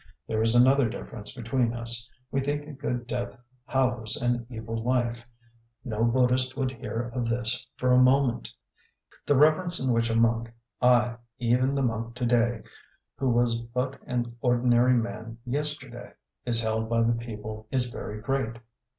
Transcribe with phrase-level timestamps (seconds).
[0.27, 2.09] There is another difference between us.
[2.31, 5.23] We think a good death hallows an evil life;
[5.85, 8.51] no Buddhist would hear of this for a moment.
[9.27, 10.51] The reverence in which a monk
[10.81, 12.63] ay, even the monk to day
[13.15, 16.13] who was but an ordinary man yesterday
[16.47, 18.57] is held by the people is very great.